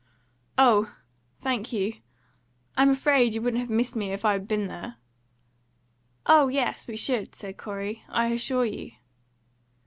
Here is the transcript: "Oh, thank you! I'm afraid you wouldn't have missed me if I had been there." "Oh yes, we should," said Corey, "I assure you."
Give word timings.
"Oh, 0.57 0.95
thank 1.41 1.71
you! 1.71 1.93
I'm 2.75 2.89
afraid 2.89 3.35
you 3.35 3.41
wouldn't 3.43 3.61
have 3.61 3.69
missed 3.69 3.95
me 3.95 4.11
if 4.13 4.25
I 4.25 4.33
had 4.33 4.47
been 4.47 4.65
there." 4.65 4.95
"Oh 6.25 6.47
yes, 6.47 6.87
we 6.87 6.97
should," 6.97 7.35
said 7.35 7.57
Corey, 7.57 8.03
"I 8.09 8.29
assure 8.29 8.65
you." 8.65 8.93